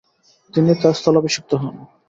তিনি 0.53 0.71
তার 0.81 0.93
স্থলাভিষিক্ত 0.99 1.51
হন। 1.61 1.75